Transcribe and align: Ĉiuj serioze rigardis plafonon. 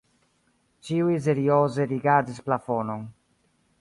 Ĉiuj 0.87 1.19
serioze 1.27 1.87
rigardis 1.91 2.41
plafonon. 2.49 3.05